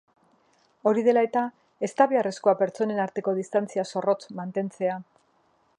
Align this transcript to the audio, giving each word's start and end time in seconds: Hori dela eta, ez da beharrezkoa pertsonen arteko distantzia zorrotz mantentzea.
Hori 0.91 1.03
dela 1.07 1.23
eta, 1.27 1.43
ez 1.87 1.89
da 1.99 2.07
beharrezkoa 2.13 2.55
pertsonen 2.63 3.03
arteko 3.05 3.35
distantzia 3.41 3.87
zorrotz 3.93 4.21
mantentzea. 4.41 4.97